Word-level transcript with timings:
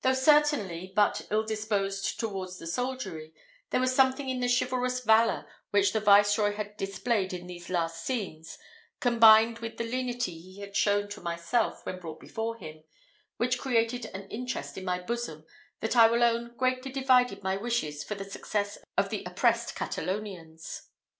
Though 0.00 0.14
certainly 0.14 0.92
but 0.96 1.24
ill 1.30 1.44
disposed 1.44 2.18
towards 2.18 2.58
the 2.58 2.66
soldiery, 2.66 3.32
there 3.70 3.78
was 3.78 3.94
something 3.94 4.28
in 4.28 4.40
the 4.40 4.48
chivalrous 4.52 4.98
valour 5.04 5.46
which 5.70 5.92
the 5.92 6.00
viceroy 6.00 6.54
had 6.56 6.76
displayed 6.76 7.32
in 7.32 7.46
these 7.46 7.70
last 7.70 8.04
scenes, 8.04 8.58
combined 8.98 9.60
with 9.60 9.76
the 9.76 9.88
lenity 9.88 10.36
he 10.40 10.58
had 10.58 10.74
shown 10.74 11.08
to 11.10 11.20
myself 11.20 11.86
when 11.86 12.00
brought 12.00 12.18
before 12.18 12.56
him, 12.56 12.82
which 13.36 13.56
created 13.60 14.06
an 14.06 14.28
interest 14.30 14.76
in 14.76 14.84
my 14.84 14.98
bosom 14.98 15.44
that 15.78 15.94
I 15.94 16.08
will 16.10 16.24
own 16.24 16.56
greatly 16.56 16.90
divided 16.90 17.44
my 17.44 17.56
wishes 17.56 18.02
for 18.02 18.16
the 18.16 18.24
success 18.28 18.78
of 18.98 19.10
the 19.10 19.22
oppressed 19.26 19.76
Catalonians. 19.76 20.88